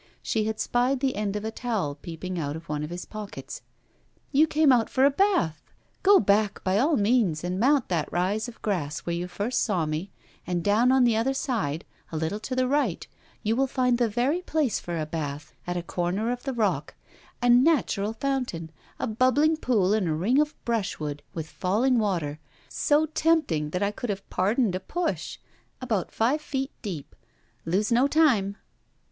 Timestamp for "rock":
16.53-16.95